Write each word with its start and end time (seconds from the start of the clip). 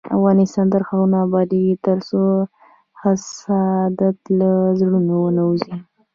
افغانستان 0.17 0.65
تر 0.73 0.81
هغو 0.87 1.05
نه 1.13 1.17
ابادیږي، 1.25 1.75
ترڅو 1.85 2.23
حسادت 3.01 4.17
له 4.39 4.51
زړونو 4.79 5.13
ونه 5.21 5.43
وځي. 5.49 5.75